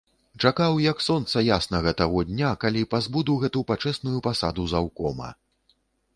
Чакаў, 0.45 0.77
як 0.91 1.03
сонца 1.07 1.43
яснага, 1.57 1.93
таго 1.99 2.23
дня, 2.31 2.55
калі 2.65 2.81
пазбуду 2.95 3.37
гэту 3.45 3.65
пачэсную 3.75 4.17
пасаду 4.31 4.69
заўкома. 4.75 5.29